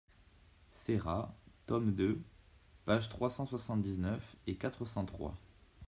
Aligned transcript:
Serra, 0.71 1.37
tome 1.67 1.91
deux, 1.93 2.23
pages 2.85 3.07
trois 3.07 3.29
cent 3.29 3.45
soixante-dix-neuf 3.45 4.35
et 4.47 4.55
quatre 4.55 4.83
cent 4.83 5.05
trois. 5.05 5.37